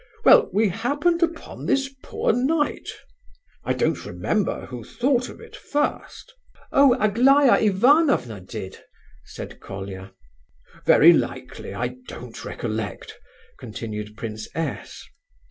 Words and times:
Well, 0.25 0.49
we 0.51 0.69
happened 0.69 1.21
upon 1.21 1.67
this 1.67 1.87
'poor 2.01 2.33
knight.' 2.33 2.89
I 3.63 3.73
don't 3.75 4.03
remember 4.03 4.65
who 4.65 4.83
thought 4.83 5.29
of 5.29 5.39
it 5.39 5.55
first—" 5.55 6.33
"Oh! 6.71 6.97
Aglaya 6.99 7.61
Ivanovna 7.63 8.39
did," 8.41 8.79
said 9.25 9.59
Colia. 9.59 10.13
"Very 10.87 11.13
likely—I 11.13 11.97
don't 12.07 12.43
recollect," 12.43 13.13
continued 13.59 14.17
Prince 14.17 14.47
S. 14.55 15.07